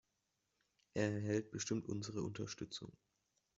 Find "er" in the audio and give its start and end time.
0.95-1.11